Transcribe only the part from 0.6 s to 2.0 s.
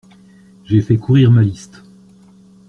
J'ai fait courir ma liste.